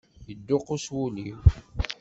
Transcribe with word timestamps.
Yedduqus 0.27 0.85
wul-iw. 0.95 1.37